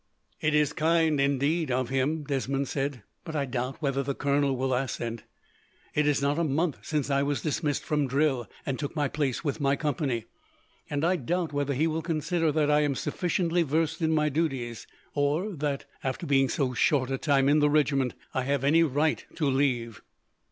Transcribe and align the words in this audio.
"It 0.41 0.55
is 0.55 0.73
kind, 0.73 1.19
indeed, 1.21 1.69
of 1.69 1.89
him," 1.89 2.23
Desmond 2.23 2.67
said, 2.67 3.03
"but 3.23 3.35
I 3.35 3.45
doubt 3.45 3.83
whether 3.83 4.01
the 4.01 4.15
colonel 4.15 4.57
will 4.57 4.73
assent. 4.73 5.21
It 5.93 6.07
is 6.07 6.23
not 6.23 6.39
a 6.39 6.43
month 6.43 6.79
since 6.81 7.11
I 7.11 7.21
was 7.21 7.43
dismissed 7.43 7.83
from 7.83 8.07
drill, 8.07 8.49
and 8.65 8.79
took 8.79 8.95
my 8.95 9.07
place 9.07 9.43
with 9.43 9.61
my 9.61 9.75
company, 9.75 10.25
and 10.89 11.05
I 11.05 11.17
doubt 11.17 11.53
whether 11.53 11.75
he 11.75 11.85
will 11.85 12.01
consider 12.01 12.51
that 12.51 12.71
I 12.71 12.79
am 12.79 12.95
sufficiently 12.95 13.61
versed 13.61 14.01
in 14.01 14.09
my 14.11 14.27
duties, 14.29 14.87
or 15.13 15.51
that, 15.51 15.85
after 16.03 16.25
being 16.25 16.49
so 16.49 16.73
short 16.73 17.11
a 17.11 17.19
time 17.19 17.47
in 17.47 17.59
the 17.59 17.69
regiment, 17.69 18.15
I 18.33 18.41
have 18.45 18.63
any 18.63 18.81
right 18.81 19.23
to 19.35 19.47
leave." 19.47 20.01